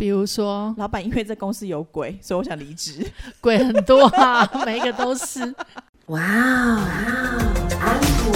[0.00, 3.06] 比如说老板因为这公司有鬼，所以我想离职。
[3.38, 5.40] 鬼很多啊， 每一个都是。
[6.06, 6.80] 哇哦，
[7.78, 8.32] 安果。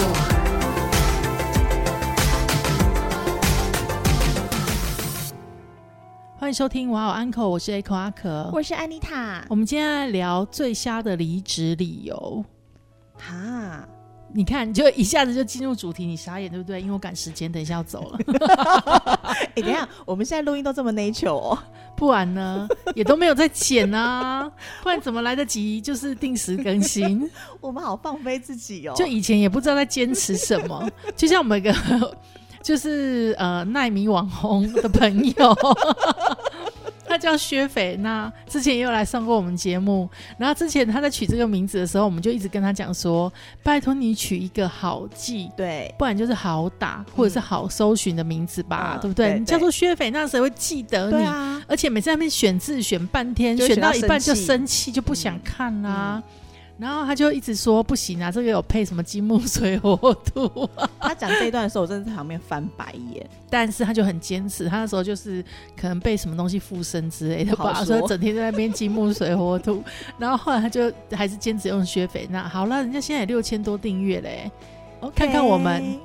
[6.37, 9.43] 欢迎收听哇哦 Uncle，我是 Echo 阿可，我是安妮塔。
[9.49, 12.45] 我们今天来聊最瞎的离职理由。
[13.17, 13.83] 哈，
[14.31, 16.79] 你看，你就一下子就进入主题，你傻眼对不对？
[16.79, 18.19] 因为我赶时间，等一下要走了。
[19.55, 21.57] 哎，等一下， 我们现在录音都这么 nature 哦，
[21.95, 24.49] 不然呢，也都没有在剪啊，
[24.83, 27.29] 不然怎么来得及就是定时更新？
[27.61, 31.73] 我们好放飞自己哦，就以前也不知道在坚持什么， 就像我们一个。
[32.65, 35.55] 就是呃，奈米网红的朋友，
[37.15, 40.09] 他叫薛斐娜，之前也有来上过我们节目。
[40.37, 43.31] 然后之前他在取这个名字的时候，我们就一直跟他讲说
[43.63, 49.39] ：“拜托你取一个好记，对，不然就是好打或者是好搜寻的名字吧，对不对？
[49.39, 51.25] 你叫做薛斐娜，谁会记得你？
[51.67, 56.21] 而且每次那边选字选半天，选到一半就生气，就不想看啦。”
[56.77, 59.95] 然后他就一直说不行啊，这个有配什么金木水火
[60.25, 60.69] 土。
[60.99, 63.25] 他讲这一段的时候，我真的在旁边翻白眼。
[63.49, 65.41] 但是他就很坚持，他那时候就是
[65.79, 69.81] 可能被什么东西附身之类的吧，所以整天在那边金木水火土。
[70.19, 72.45] 然后后来他就还是坚持用薛斐那。
[72.49, 74.51] 好了，人家现在有六千多订阅嘞，
[75.15, 75.97] 看看我们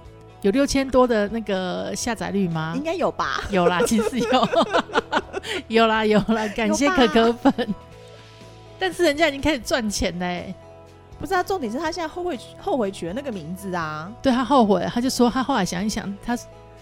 [0.43, 2.75] 有六千多的那个下载率吗？
[2.77, 3.43] 应该有吧？
[3.51, 4.49] 有啦，其实有，
[5.67, 7.75] 有啦有啦，感谢可可粉。
[8.81, 10.53] 但是人家已经开始赚钱嘞，
[11.21, 11.43] 不是啊？
[11.43, 14.11] 重点是他现在后悔后悔取了那个名字啊！
[14.23, 16.37] 对他后悔，他就说他后来想一想，他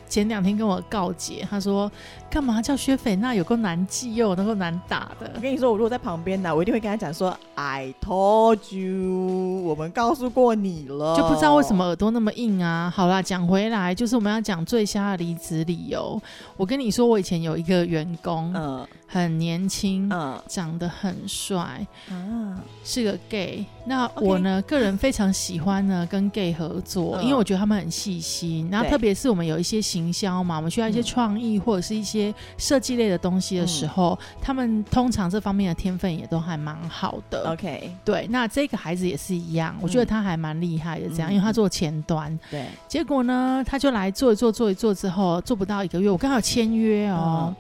[0.09, 1.91] 前两天跟我告解，他说。
[2.31, 3.35] 干嘛叫薛斐娜？
[3.35, 5.31] 有够难记又能够难打的。
[5.35, 12.93] 我跟你说，我如果在旁边呢，我一定会跟他讲说：“I told you，我们告诉过你了。”就不知道为什么耳朵那么硬啊。
[12.95, 16.21] 好啦，讲回来，就是我们要讲最瞎的离职理由。
[16.59, 23.65] 我跟你说，我以前有一个员工，嗯，很年轻，嗯，长得很帅，嗯，是个 gay。
[23.87, 28.69] 那我呢，个人非常喜欢呢 跟 gay 合作，因为我觉得他们很细心。
[28.71, 32.19] 然后特别是我们有一些行销嘛，我们需要一些创意或者是一些。
[32.19, 37.53] 些设计类的东西的时候，他们通常这方面的天分也都还蛮好的。
[37.53, 42.37] OK，对，那这个孩子也是一样，我觉得他还蛮厉害的，这样，因为他做前端。
[42.51, 47.55] 对，结果呢，他就来做一做，做一做之后，做不到一个月，我刚好签约哦。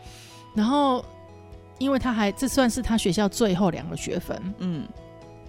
[0.55, 1.05] 然后，
[1.79, 4.87] 因为他还这算是他学校最后两个学分，嗯，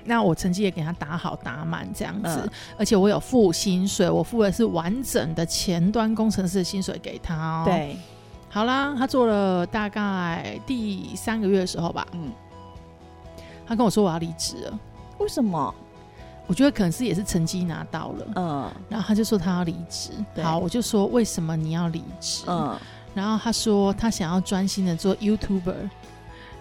[0.06, 7.64] 那我成绩也给他打好打满这样子，而且我有付薪水，我付的是完整的前端工程师的薪水给他哦。
[7.66, 7.98] 对。
[8.52, 12.32] 好啦，他做了大概第三个月的时候吧，嗯，
[13.68, 14.80] 他跟我说我要离职了。
[15.20, 15.74] 为什么？
[16.48, 20.10] 我觉得可能是也是成绩拿到了，嗯，然后他就说他要离职。
[20.42, 22.44] 好，我就说为什么你要离职？
[22.48, 22.76] 嗯，
[23.14, 25.88] 然后他说他想要专心的做 YouTuber。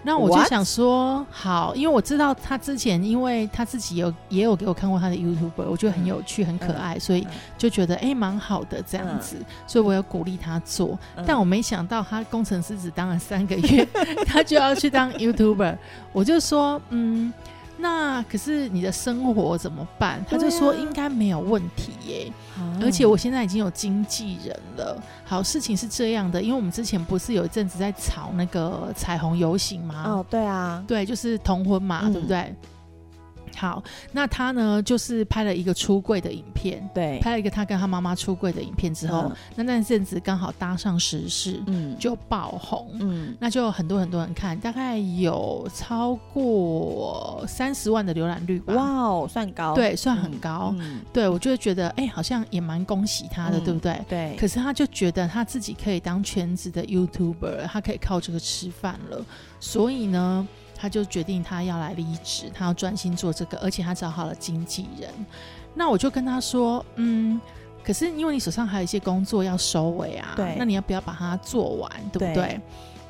[0.03, 7.27] 那我就想说，好，因为我知道他之前，因为他自己有也有给我看过他的 YouTube，我觉得很有趣、很可爱，所以
[7.57, 9.35] 就觉得哎，蛮好的这样子，
[9.67, 10.97] 所以我要鼓励他做。
[11.27, 13.87] 但我没想到他工程师只当了三个月，
[14.25, 15.77] 他就要去当 YouTuber，
[16.13, 17.33] 我就说，嗯。
[17.81, 20.23] 那可是你的生活怎么办？
[20.29, 22.31] 他就说应该没有问题耶，
[22.81, 25.01] 而且我现在已经有经纪人了。
[25.23, 30.03] 好，事情是这样的，因为我们之前不是有一阵子在炒那个彩虹游行吗？
[30.05, 32.53] 哦，对啊，对，就是同婚嘛，对不对？
[33.59, 33.83] 好，
[34.13, 50.73] 那他呢，就是拍了一个出柜的影片，对，拍了一个他跟他妈妈出柜的影片之后，那那阵子刚好搭上时事，嗯，就爆红，嗯，那就很多很多人看，大概有超过三十万的浏览率吧，哇哦，算高，对，算很高，
[51.11, 53.99] 对我就会觉得，哎，好像也蛮恭喜他的，对不对？
[54.07, 59.21] 对，可是他就觉得他自己可以当全职的 YouTuber，他可以靠这个吃饭了，
[59.59, 60.47] 所以呢。
[60.79, 65.11] 他就决定他要来离职，他要专心做这个，而且他找好了经纪人。
[65.73, 67.39] 那我就跟他说：“嗯，
[67.83, 72.59] 可是因为你手上还有一些工作要收尾啊，对，那你要不要把它做完，对不对？”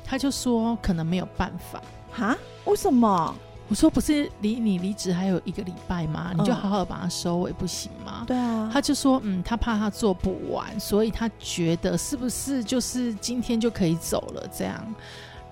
[0.04, 1.80] 他就说：“可能没有办法。”
[2.10, 2.36] 哈？
[2.64, 3.34] 为什么？
[3.68, 6.32] 我说：“不是离你离职还有一个礼拜吗？
[6.36, 8.68] 你就好好把它收尾不行吗？”对啊。
[8.72, 14.94] 他就说：“嗯，他怕他做不完，所以他觉得是不是就是今天就可以走了这样？”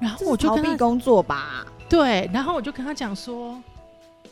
[0.00, 1.64] 然后我就逃避工作吧。
[1.88, 3.60] 对，然后我就跟他讲说：“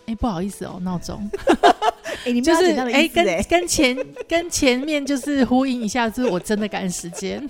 [0.07, 1.29] 哎，不好意思哦，闹钟。
[2.25, 3.97] 哎，你就是哎，跟跟前
[4.29, 7.49] 跟前面就是呼应一下，就是我真的赶时间。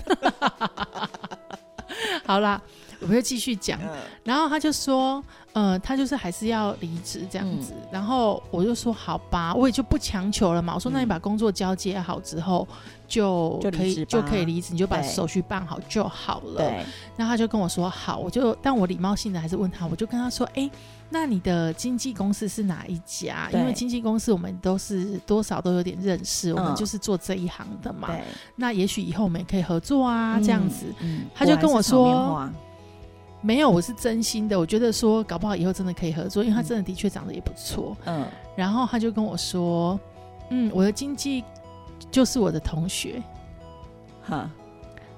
[2.25, 2.61] 好啦，
[2.99, 3.79] 我就继续讲。
[4.23, 5.23] 然后他就说，
[5.57, 7.73] 呃，他就是还是要离职这样子。
[7.91, 10.75] 然后我就说，好吧，我也就不强求了嘛。
[10.75, 12.67] 我说，那你把工作交接好之后，
[13.07, 16.57] 就可以就可以离职，你就把手续办好就好了。
[16.57, 16.85] 对。
[17.15, 20.69] 那他就跟我说好，我就但我礼貌性的还是问他，我就跟他说，哎。
[21.09, 23.49] 那你的经纪公司是哪一家？
[23.53, 28.09] 因为经纪公司我们都是多少都有点认识，我们就是做这一行的嘛。
[28.57, 30.85] 那也许以后我们也可以合作啊，这样子。
[31.33, 32.51] 他就跟我说，
[33.41, 34.57] 没有，我是真心的。
[34.57, 37.95] 我觉得说，搞不好以后真的可以合作，因为他真的的确长得也不错。
[38.05, 38.25] 嗯。
[38.55, 39.99] 然后他就跟我说，
[40.49, 41.43] 嗯，我的经纪
[42.09, 43.21] 就是我的同学。
[44.23, 44.49] 哈。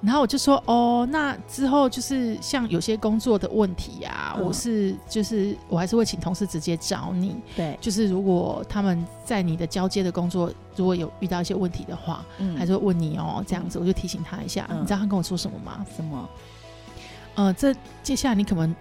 [0.02, 7.36] 然后我就说哦，那之后就是像有些工作的问题呀，我是就是我还是会请同事直接找你。
[7.54, 14.66] 对，就是如果他们在你的交接的工作如果有遇到一些问题的话，嗯，还是会问你哦，这样子我就提醒他一下。
[14.70, 15.84] 你知道他跟我说什么吗？
[15.94, 16.26] 什么？
[17.40, 18.74] 呃，这接下来你可能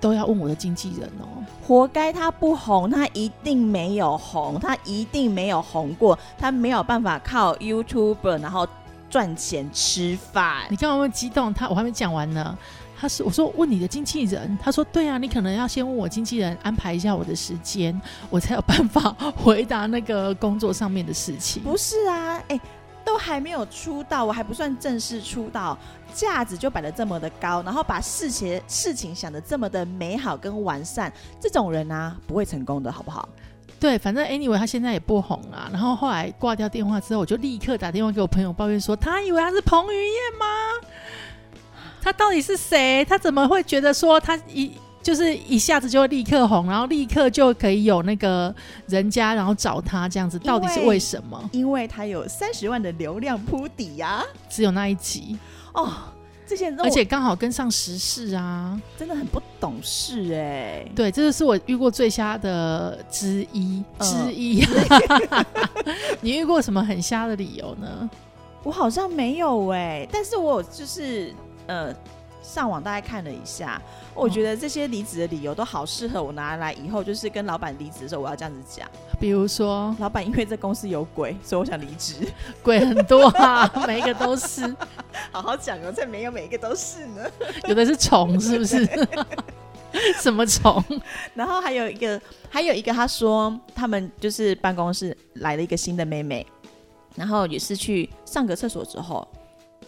[0.00, 1.44] 都要问我的经纪人哦。
[1.66, 8.66] 活该他不红，他一定没有红，他一定没有红过，他没有办法靠 YouTube 然后。
[9.10, 11.54] 赚钱吃饭，你干嘛那么激动？
[11.54, 12.54] 他我还没讲完呢。
[13.00, 21.62] 他是我说问你的经纪人，他说对啊，你可能要先问我经纪人安排一下我的时间，我才有办法回答那个工作上面的事情。
[21.62, 22.60] 不是啊，哎，
[23.08, 25.78] 都还没有出道，我还不算正式出道，
[26.12, 31.10] 架子就摆的这么的高，然后把事情事情想的这么的美好跟完善，
[31.40, 33.26] 这种人啊不会成功的，好不好？
[33.80, 35.70] 对，反正 anyway 他现在也不红了。
[35.72, 40.46] 然后后来挂掉电话之后，我就立刻打电话给我朋友抱怨说：“他以为他是彭于晏吗？
[42.02, 43.02] 他到底是谁？
[43.06, 44.72] 他怎么会觉得说他一
[45.08, 48.54] 就是一下子就会立刻红，然后立刻就可以有那个
[48.88, 50.38] 人家然后找他这样子？
[50.40, 51.48] 到底是为什么？
[51.50, 55.38] 因为他有三十万的流量铺底呀，只有那一集
[55.72, 55.90] 哦。”
[56.46, 60.86] 这些，而且刚好跟上时事啊，真的很不懂事哎。
[60.94, 64.62] 对，这就是我遇过最瞎的之一之一。
[66.20, 68.10] 你遇过什么很瞎的理由呢？
[68.62, 71.32] 我好像没有哎，但是我就是
[71.66, 71.94] 呃。
[72.48, 73.80] 上网大概看了一下，
[74.14, 78.88] 我觉得这些离职的理由都好适合我拿来以后就是跟老板离职的时候，我要这样子讲。
[79.20, 82.26] 比如说，老板因为这公司有鬼，所以我想离职。
[82.62, 84.62] 鬼很多啊，每一个都是。
[85.30, 87.30] 好好讲哦，这没有每一个都是呢。
[87.68, 88.88] 有的是虫，是不是？
[90.18, 90.82] 什么虫？
[91.34, 92.18] 然后还有一个，
[92.48, 96.46] 还有一个，他说他们就是办公室来了一个新的妹妹，
[97.14, 99.26] 然后也是去上个厕所之后。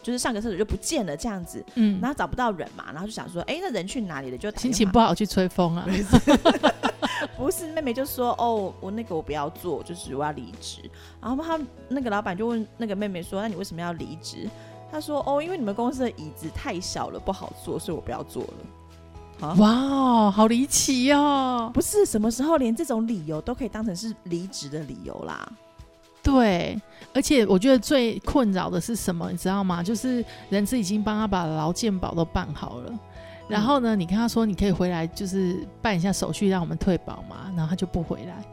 [0.02, 4.38] 就是上个厕所就不见了这样子，嗯，然后找不到人嘛，然后就想说，哎，那人去哪里了？
[4.38, 5.86] 就心情不好去吹风啊？
[7.36, 10.82] 不是，妹妹就说，哦，我那个我不要做，就是我要离职。
[11.20, 11.58] 然后他
[11.88, 14.48] 那个老板就问那个妹妹说，那你为什么要离职？
[14.90, 19.54] 他说，哦，因为你们公司的椅子太小了，不好坐，所以我不要做了。
[19.56, 21.70] 哇哦，好离奇哦！
[21.72, 25.50] 不是什么时候连这种理由都可以当成是离职的理由啦？
[26.22, 26.80] 对。
[27.12, 29.82] 而且我觉得最困扰的是什么，你知道吗？
[29.82, 32.92] 就是人资已经帮他把劳健保都办好了，
[33.48, 38.44] 然后呢，你跟他说你可以回来，就是办一下手续让我们退保嘛，然后他就不回来，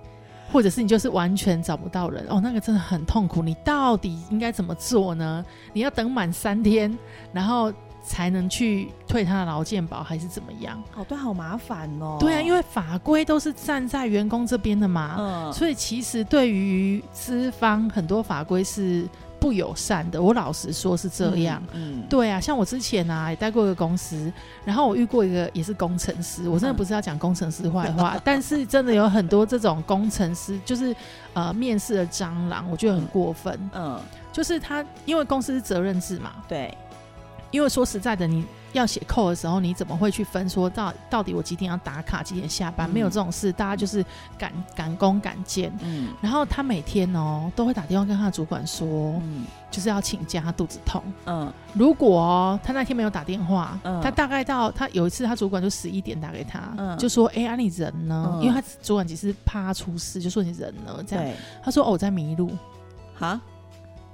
[0.51, 3.43] 或者是你就是完全找不到人哦，那个真的很痛苦。
[3.43, 5.45] 你到底应该怎么做呢？
[5.71, 6.97] 你要等满三天，
[7.31, 7.71] 然后。
[8.07, 10.81] 才能去退他的劳健保还是怎么样？
[10.95, 12.15] 哦，对好麻烦哦。
[12.19, 19.05] 对啊，因为法规都是站在员工这边的嘛，嗯，所以其实对于资方很多法规是
[19.39, 20.21] 不友善的。
[20.21, 21.61] 我老实说是这样。
[21.73, 24.31] 嗯，对啊，像我之前啊也待过一个公司，
[24.63, 30.95] 然后我遇过一个也是工程师，我真的不是要讲工程师坏话，但是真的有很多这种工程师就是
[31.33, 33.59] 呃面试的蟑螂，我觉得很过分。
[33.73, 33.99] 嗯，
[34.31, 36.75] 就是他因为公司是责任制嘛，对。
[37.51, 42.89] 因为说实在的，你要写扣的时候，你怎么会去分说到到底我几点要打卡，几点下班？
[42.89, 44.05] 没有这种事，大家就是
[44.37, 45.71] 赶赶工赶件。
[45.81, 48.87] 嗯，然后他每天哦都会打电话跟他的主管说，
[49.23, 51.01] 嗯，就是要请假，他肚子痛。
[51.25, 61.25] 嗯，如果他那天没有打电话，他大概到他有一次，他主管就十一点打给他，就说：“哎，你人呢？”因为他主管只是怕他出事，就说：“你人呢？”这样，
[61.63, 62.51] 他说：“哦，我在迷路。”
[63.17, 63.39] 哈。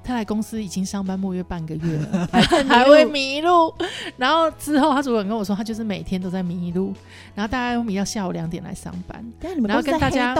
[0.03, 2.27] 他来公司已经上班莫约半个月了，
[2.67, 3.73] 还会迷路。
[4.17, 6.93] 然后之后他主管跟我说，他就是每天都在迷路，
[7.33, 9.23] 然后大概迷到下午两点来上班。
[9.65, 10.35] 然后跟大家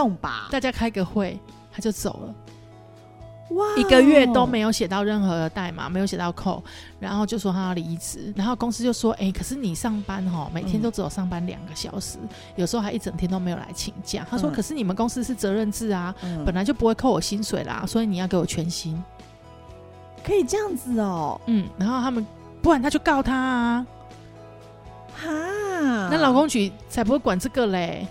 [0.50, 1.38] 大家开个会，
[1.72, 2.34] 他就走了。
[3.50, 6.64] 哇，一个月都没有写到任何的代码，没有写到扣，
[6.98, 8.32] 然后就说他要离职。
[8.34, 12.16] 然后公司就说：“哎，可是你上班哈，每天都只有上班两个小时，
[12.56, 16.12] 有时候还一整天都没有来请假。”他说：“可是你们公司是责任制啊，
[16.44, 19.00] 本来就不会扣我薪水啦，所以你要给我全薪。”
[20.24, 22.26] 可以这样子哦，嗯，然后他们
[22.62, 23.86] 不然他就告他啊，
[25.14, 25.28] 哈。
[26.10, 28.06] 那老公局才不会管这个嘞。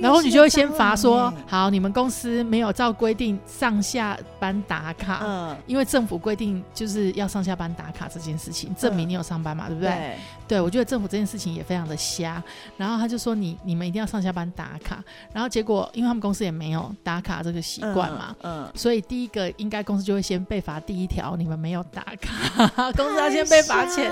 [0.00, 10.16] 然后你就会先罚说，好，你们公司没有照规定上下班打卡，嗯，因为政府规定就是要上下班打卡这件事情，证明你有上班嘛，对不对？
[10.46, 12.42] 对，我觉得政府这件事情也非常的瞎。
[12.76, 15.02] 然后他就说，你你们一定要上下班打卡。
[15.32, 24.10] 然后结果，因为他们公司也没有打卡这个习惯嘛，嗯，所以第一个应该公司就会先被罚第一条，你们没有打卡，公司要先被罚钱。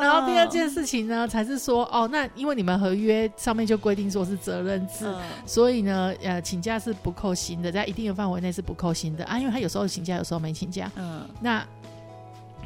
[0.00, 4.85] 然后第二件事情呢，才是说，哦，那因为你们合约上面就规定说是责任。
[4.88, 5.14] 是，
[5.46, 10.90] 所以呢，呃，请假是不扣薪的，在一定的范围内是不扣薪的啊，因为他有时候请假，有时候没请假。
[10.96, 11.66] 嗯，那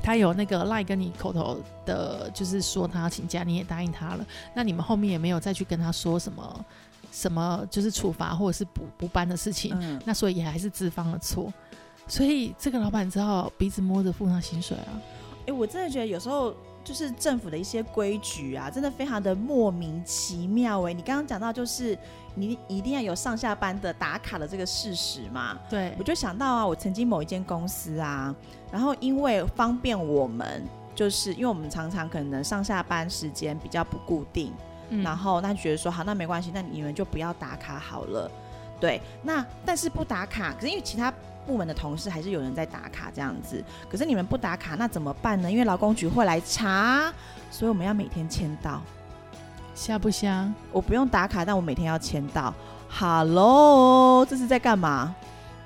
[0.03, 6.65] 他有那个赖跟你口头的，就是说他要请假，你也答应他了，那你们后面也没有再去跟他说什么
[7.13, 11.53] 什么，就是处罚或者是补补班的事情，嗯那所以也还是资方的错，
[12.09, 14.91] 所以这个老板只好鼻子摸着付上薪水啊。
[15.47, 16.55] 哎，我真的觉得有时候。
[16.83, 20.93] 就是政府的一些规矩啊，真的非常的莫名其妙哎！
[20.93, 21.97] 你刚刚讲到，就是
[22.35, 25.59] 你一定要有上下班的打卡的这个事实嘛？
[25.69, 28.35] 对，我就想到啊，我曾经某一间公司啊，
[28.73, 34.53] 然后因为方便我们，就是因为我们常常可能上下班时间比较不固定，
[35.03, 38.31] 然后那觉得说好，那没关系，那你们就不要打卡好了。
[38.81, 41.13] 对，那但是不打卡，可是因为其他。
[41.51, 45.51] 部门的同事还是有人在打卡这样子，可是你们不打卡，那怎么办呢？
[45.51, 47.13] 因为劳工局会来查，
[47.51, 48.81] 所以我们要每天签到，
[49.75, 50.49] 瞎不瞎？
[50.71, 52.55] 我不用打卡，但我每天要签到。
[52.89, 55.13] Hello，这是在干嘛？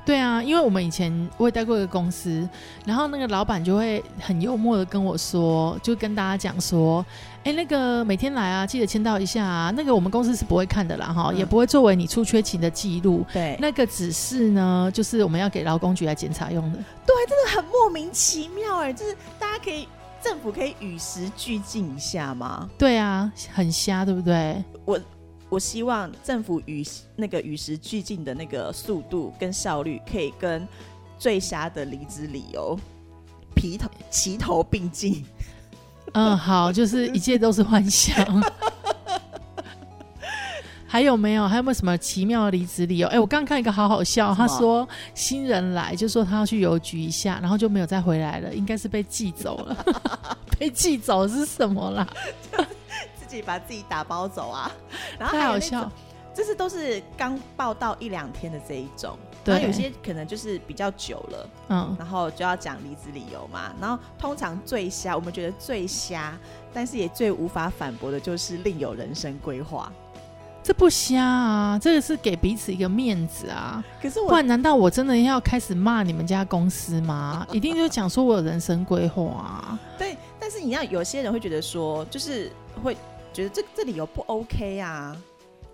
[0.04, 2.46] 对啊，因为我们以前我也待过一个公司，
[2.84, 7.04] 然后那个老板就会很幽默的跟我说，就跟大家讲说，
[7.42, 9.73] 哎，那个每天来啊，记得签到一下啊。
[9.75, 13.25] 那个我们公司是不会看的啦，哈，也不会作为你出缺勤的记录。
[13.32, 16.78] 对，那个只是呢，就是我们要给劳工局来检查用的。
[17.06, 19.88] 对，真的很莫名其妙哎，就是大家可以
[20.23, 22.68] 政府可以与时俱进一下吗？
[22.76, 24.62] 对啊，很瞎，对不对？
[24.84, 25.00] 我。
[25.54, 26.84] 我希望政府与
[27.14, 30.66] 那个与时俱进的那个速度跟效率，可以跟
[31.16, 32.76] 最瞎的离职理由
[33.54, 35.25] 齐头齐头并进。
[36.12, 38.42] 嗯，好，就是一切都是幻想。
[40.88, 41.46] 还有没有？
[41.46, 43.06] 还有没有什么奇妙的离职理由？
[43.06, 49.87] 哎，我刚刚看一个好好笑，他说新人来就说他要去邮局一下，然后就没有再回来了，应该是被寄走了。
[50.58, 52.08] 被寄走是什么啦？
[53.34, 54.70] 自己把自己打包走啊，
[55.18, 55.90] 然后太好笑，
[56.32, 66.38] 这是都是刚报道一两天的这一种，然后有些可能就是比较久了，嗯，然后就要讲离职理由嘛，然后通常最瞎，我们觉得最瞎，
[66.72, 69.90] 但是也最无法反驳的就是另有人生规划，
[70.62, 77.44] 这不瞎啊，这个是给彼此一个面子啊，可是不然难道我真的要开始骂你们家公司吗？
[77.50, 79.78] 一定就讲说我有人生规划啊？
[79.98, 82.96] 对，但是你要有些人会觉得说，就是会。
[83.34, 85.14] 觉得这这理由不 OK 啊？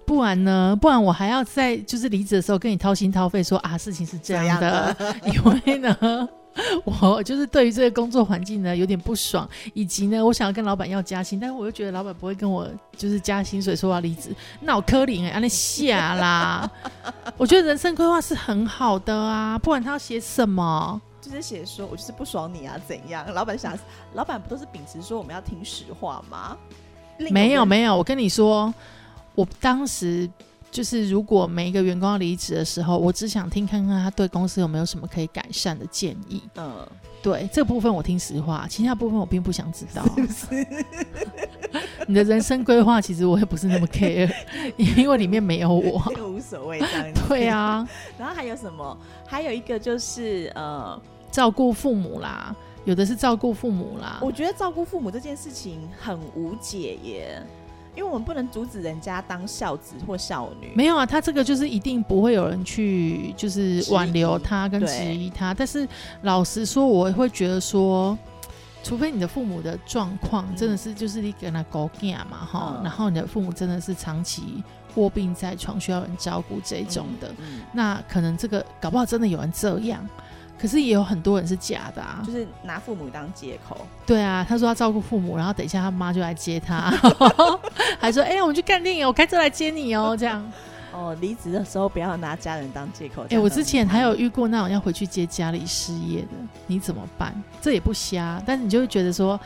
[0.06, 0.76] 不然呢？
[0.80, 4.96] 不然我还要在就是离职的时候跟你掏心掏肺说啊，事情是这样的。
[5.24, 6.28] 因为呢，
[6.84, 14.34] 我就是对于这个工作环境呢有点不爽，以及呢，我想要跟老板要加薪，但是我又觉得老板不会跟我就是加薪，所以说要离职。
[14.60, 16.68] 那我柯林哎，那下啦。
[17.36, 23.24] 我觉得人生规划是很好的啊，不管他要写什么，就是写说我就是不爽你啊，怎样？
[23.32, 23.78] 老板想，
[24.14, 26.56] 老板不都是秉持说我们要听实话吗？
[27.30, 28.72] 没有没有，我跟你说，
[29.34, 30.28] 我当时
[30.70, 36.42] 就是如果每一个员工要离职的时候，我只想听看看他对公司有没有什么可以改善的建议。
[36.56, 36.86] 嗯，
[37.22, 40.04] 对，这部分我听实话，其他部分我并不想知道。
[42.06, 44.32] 你的人生规划其实我也不是那么 care，
[44.76, 47.22] 因为里面没有我，无所谓这样子。
[47.28, 47.86] 对啊，
[48.18, 48.98] 然后还有什么？
[49.26, 51.00] 还有一个就是呃，
[51.30, 52.54] 照顾父母啦。
[52.84, 57.42] 有的是照顾父母啦，我觉得照顾父母这件事情很无解耶，
[57.94, 60.72] 因为我们不能阻止人家当孝子或孝女。
[60.75, 65.52] 没有啊，他这个就是一定不会有人去就是挽留他跟质疑他。
[65.52, 65.87] 但是
[66.22, 68.16] 老实说，我会觉得说，
[68.82, 77.30] 除非你的父母的状况真的是就是你跟他狗干嘛哈，然后你的父母真的是长期卧病在床需要人照顾这种的，
[77.75, 80.08] 那可能这个搞不好真的有人这样。
[80.60, 83.86] 可是也有很多人是假的啊，就是拿父母当借口。
[84.04, 86.92] 对啊，他说他照顾父母，然后等一下他妈就来接他，
[87.98, 90.44] 还说：“哎，我们去看电影，我开车来接你哦。”这样。
[90.92, 93.24] 哦，离职的时候不要拿家人当借口。
[93.30, 96.28] 哎，我之前还有遇过那种要回去接家里失业的，
[96.66, 97.34] 你怎么办？
[97.62, 99.40] 这也不瞎，但是你就会觉得说。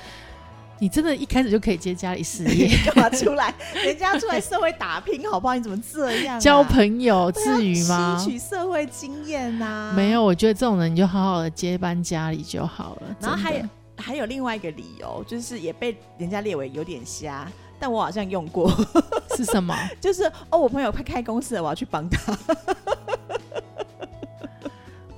[0.79, 3.55] 你真的一开始就可以接家里事业， 干嘛出来？
[3.85, 5.55] 人家出来社会打拼，好不好？
[5.55, 6.39] 你怎么这样？
[6.41, 8.19] 交朋友至于吗？
[8.19, 9.93] 吸取社会经验呐？
[9.97, 13.17] 没有，我觉得这种人你就好好的接班家里就好了。
[13.21, 13.65] 然后还有
[13.97, 17.47] 还有另外一个理由，就是也被人家列为有点瞎。
[17.79, 18.71] 但我好像用过，
[19.37, 19.77] 是什么？
[20.01, 22.39] 就是哦，我朋友快开公司了，我要去帮他。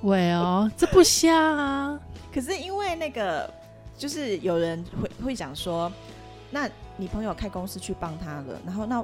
[0.01, 1.99] 喂哦，这不瞎啊！
[2.33, 3.49] 可是因为那个，
[3.97, 5.91] 就是有人会会讲说，
[6.51, 9.03] 那你朋友开公司去帮他了，然后那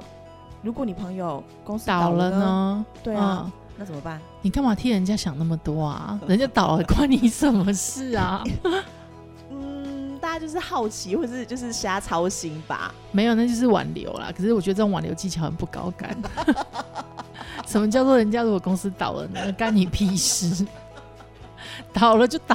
[0.62, 2.86] 如果你朋友公司倒了呢？
[3.02, 4.20] 对啊，那怎么办？
[4.40, 6.18] 你干嘛替人家想那么多啊？
[6.26, 8.42] 人家倒了关你什么事啊？
[9.50, 12.94] 嗯，大家就是好奇，或者就是瞎操心吧？
[13.12, 14.32] 没有，那就是挽留啦。
[14.34, 16.16] 可是我觉得这种挽留技巧很不高干。
[17.66, 19.52] 什么叫做人家如果公司倒了呢？
[19.52, 20.66] 干你屁事？
[21.92, 22.54] 倒了就倒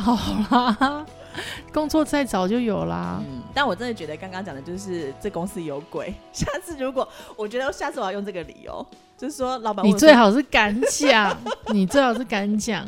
[0.50, 1.06] 了，
[1.74, 3.22] 工作再早就有啦。
[3.26, 6.14] 嗯，但我真的觉得刚刚讲的就是这公司有鬼。
[6.34, 8.86] 下次如果我觉得下次我要用这个理由，
[9.18, 11.38] 就是说老板，你最好是敢讲，
[11.74, 12.88] 你最好是敢讲。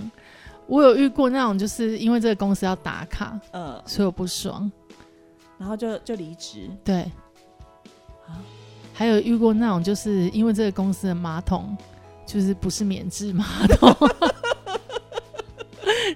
[0.67, 4.71] 我有遇过那种，就是因为这个公司要打卡，嗯，所以我不爽，
[5.57, 6.69] 然后就就离职。
[6.83, 7.01] 对，
[8.27, 8.39] 啊，
[8.93, 11.75] 还有遇过那种，就是因为这个公司的马桶
[12.25, 13.95] 就是不是免治马桶。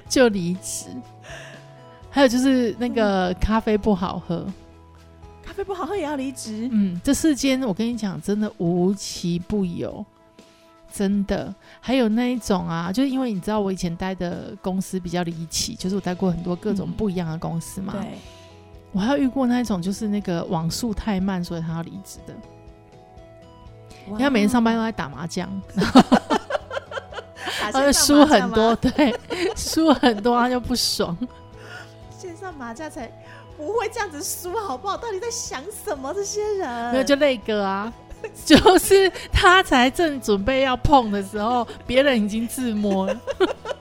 [0.08, 0.86] 就离职，
[2.16, 4.48] 还有就是那个咖啡不好喝，
[5.44, 6.70] 咖啡不好喝也要离职。
[6.72, 10.06] 嗯，这世间我跟你讲，真的无奇不有，
[10.94, 11.54] 真的。
[11.82, 17.92] 还有那一种啊，就是因为你知道我以前待的公司比较离奇，就是我待过很多各种不一样的公司嘛。
[17.92, 18.18] 对，
[18.94, 22.34] 我还有遇过那一种，就是那个网速太慢，所以他要离职的。
[24.12, 25.50] 因为每天上班都在打麻将。
[27.74, 29.14] 他就输很多，对，
[29.58, 31.18] 输很多他就不爽。
[32.46, 33.12] 线上麻将才
[33.58, 34.96] 不会这样子输，好不好？
[34.96, 36.14] 到底在想什么？
[36.14, 37.92] 这些人没有就那个啊，
[38.46, 43.20] 就是他才正准备要碰的时候，别人已经自摸了，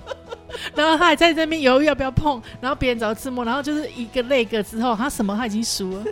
[0.75, 6.05] 然后他还在这边犹豫要不要碰，然后别人早自摸，然后就是一个那个之后，他什么他已经输了，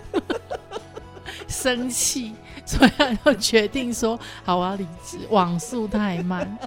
[1.49, 2.35] 生气，
[2.67, 6.59] 所以他就决定说：“好，我要离职，网速太慢。”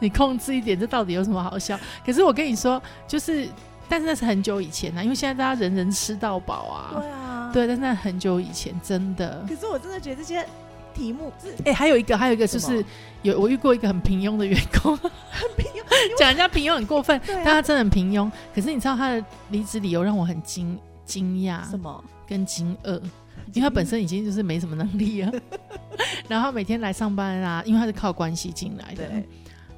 [0.02, 1.78] 你控制一点，这到底有什么好笑？
[2.04, 3.48] 可是我跟你说，就是，
[3.88, 6.90] 但是那是很久以前呐，因为现在大家人人吃到饱啊。
[6.94, 9.44] 对啊，对，但是那很久以前，真的。
[9.48, 10.46] 可是我真的觉得这些
[10.94, 11.54] 题目是……
[11.64, 12.84] 哎，还有一个，还有一个就是
[13.22, 15.84] 有我遇过一个很平庸的员工，很平庸，
[16.18, 18.30] 讲人家平庸很过分，但他真的很平庸。
[18.54, 22.02] 可是你知道他的离职理由让我很惊惊讶，什么？
[22.26, 23.00] 跟惊愕，
[23.52, 25.32] 因为他本身已经就是没什么能力啊，
[26.28, 29.10] 然后每天来上班啊，因为他是靠关系进来的。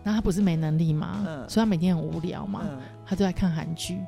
[0.03, 1.25] 那他不是没能力吗？
[1.49, 2.63] 所以他每天很无聊嘛，
[3.07, 3.99] 他就在看韩剧。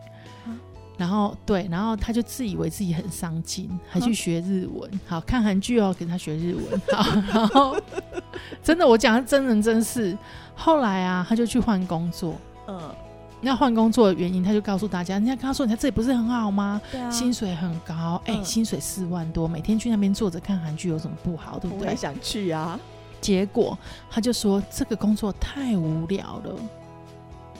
[0.97, 4.89] 然后对，然后他就自以为自己很上进，还去学日文。
[5.09, 6.81] 好看韩剧哦，给他学日文。
[6.97, 7.77] 好，然后
[8.63, 10.17] 真的，我讲的真人真事。
[10.55, 12.37] 后来啊，他就去换工作。
[12.69, 12.81] 嗯，
[13.41, 16.81] 那换工作的原因，他就告诉大家：，人家跟他说，你看这里不是很好吗？
[16.95, 21.59] 啊，薪水很高，哎，薪水四万多，每天去那边坐着看韩剧有什么不好？
[21.59, 21.87] 对不对？
[21.87, 22.79] 我也想去啊。
[23.25, 23.79] 结果
[24.11, 26.55] 他就说这个工作太无聊了，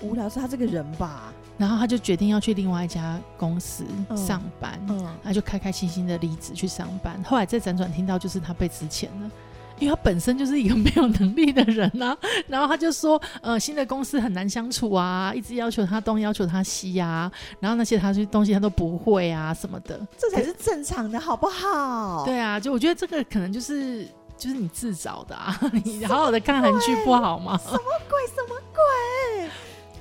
[0.03, 1.33] 无聊是他这个人吧。
[1.57, 3.83] 然后他就决定要去另外一家公司
[4.15, 7.19] 上班，嗯他就开开心心的离职去上班。
[7.25, 9.31] 后来再辗转听到，就是他被辞遣了，
[9.79, 12.15] 因为他本身就是一个没有能力的人啊。
[12.47, 22.25] 然后他就说，呃，新的公司很难相处啊，一直要求他东，要求他西啊，然后那些他去东西他都不会啊什么的，这才是正常的，好不好？
[22.27, 24.07] 对啊，就我觉得这个可能就是。
[24.37, 25.59] 就是你自找的啊！
[25.85, 27.57] 你好好的看韩剧不好吗？
[27.65, 28.27] 什么鬼？
[28.35, 29.51] 什么鬼？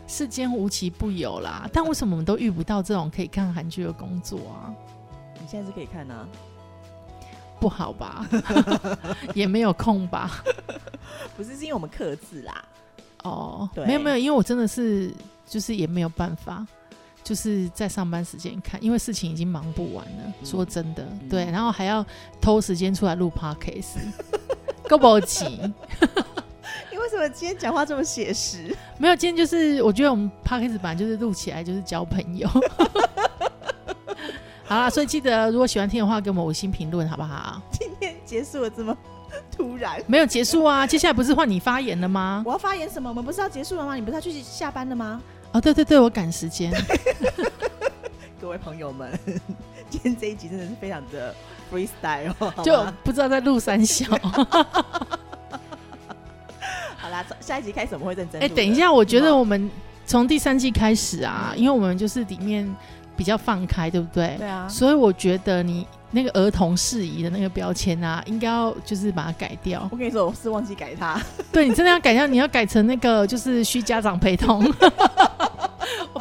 [0.07, 1.67] 世间无奇不有啦！
[1.73, 4.73] 但为什么我们都遇不到这种可以看韩剧的工作啊？
[5.39, 6.27] 你现在是可以看啊？
[7.59, 8.27] 不好吧？
[9.33, 10.43] 也没有空吧？
[11.37, 12.63] 不是，是因为我们克制啦。
[13.23, 15.13] 哦，没有没有，因为我真的是
[15.47, 16.65] 就是也没有办法。
[17.23, 20.33] 就是在上班时间看，因为事情已经忙不完了。
[20.43, 22.05] 说真的，对，然后还要
[22.41, 23.97] 偷时间出来录 podcast，
[24.89, 25.45] 够不急？
[26.91, 28.75] 你为什么今天讲话这么写实？
[28.97, 32.47] 没有，今天就是我觉得我们 podcast 本来就是录起来就是交朋友。
[34.65, 37.61] 好啦，所以记得如果喜欢听的话，给我们五星评论好不好？
[37.71, 38.95] 今天结束了这么
[39.55, 40.01] 突然？
[40.07, 42.41] 没有结束啊，接下来不是换你发言了吗？
[42.45, 43.09] 我要发言什么？
[43.09, 43.95] 我们不是要结束了吗？
[43.95, 45.21] 你不是要去下班了吗？
[45.53, 46.73] 哦，对对对，我赶时间。
[48.41, 49.09] 各位朋友们，
[49.89, 51.33] 今天这一集真的是非常的
[51.71, 54.05] freestyle， 就不知道在录三小。
[56.97, 58.41] 好啦，下一集开始我们会认真。
[58.41, 59.69] 哎，等一下，我觉得我们
[60.07, 62.67] 从第三季开始啊，因为我们就是里面
[63.15, 64.35] 比较放开，对不对？
[64.39, 64.67] 对啊。
[64.67, 69.87] 所以我觉得你那个儿童适宜的那个标签啊，应该要就是把它改掉。
[69.91, 71.21] 我跟你说，我是忘记改它。
[71.51, 74.63] 对你真的要改掉，你要改成那个就是需家长陪同。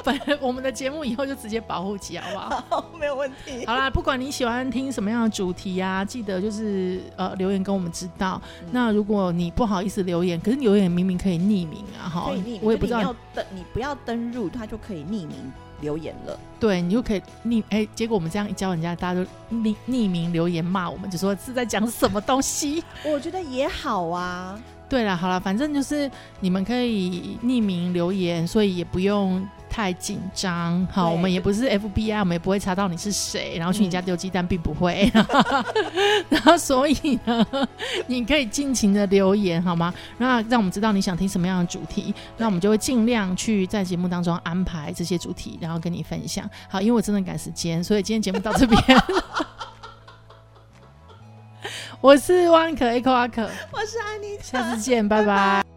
[0.05, 2.39] 本我们的节目以后就直接保护起，好不
[2.75, 2.85] 好？
[2.99, 3.65] 没有问题。
[3.67, 8.41] 好啦，不管你喜欢听什么样的主题啊，记得就是呃留言跟我们知道。
[8.71, 16.39] 那如果你不好意思留言，可是留言明明可以匿名啊，哈，我也不知道登你不要登入，它就可以匿名留言了。
[16.61, 22.83] 对你就可以匿哎，结果我们这样一教人家，大家都匿匿名留言骂我们，就说是在讲什么东西。
[23.05, 24.61] 我觉得也好啊。
[24.89, 26.11] 对了，好了，反正就是
[26.41, 30.87] 你们可以匿名留言，所以也不用太紧张。
[30.93, 35.11] 好，我们也不是 FBI，我们也不会查到你是谁，然后去你家丢鸡蛋，并不会。
[36.29, 37.47] 然后，所以呢，
[38.07, 39.95] 你可以尽情的留言，好吗？
[40.19, 46.47] 那让我们知道你想听什么样的主题，那我们就会尽量去在节目当中安排这些主题，然后跟你分享。
[46.69, 48.79] 好，因为我真的赶时间，所以今天节目到这边。
[52.03, 55.72] 我是万可 Echo 阿可，我是安妮，下次见，拜拜。